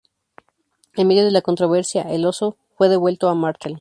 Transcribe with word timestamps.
En 0.95 1.07
medio 1.07 1.23
de 1.23 1.29
la 1.29 1.43
controversia, 1.43 2.01
el 2.01 2.25
oso 2.25 2.57
fue 2.75 2.89
devuelto 2.89 3.29
a 3.29 3.35
Martell. 3.35 3.69